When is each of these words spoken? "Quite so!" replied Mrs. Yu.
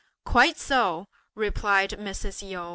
"Quite 0.25 0.57
so!" 0.57 1.09
replied 1.35 1.91
Mrs. 1.91 2.41
Yu. 2.41 2.69